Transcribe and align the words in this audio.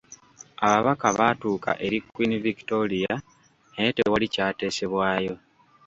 Ababaka 0.65 1.07
baatuuka 1.17 1.71
eri 1.85 1.97
Queen 2.13 2.33
Victoria, 2.45 3.13
naye 3.73 3.89
tewali 3.97 4.25
kyateesebwayo. 4.33 5.35